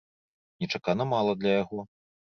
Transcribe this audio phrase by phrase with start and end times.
[0.63, 1.79] Нечакана мала для яго.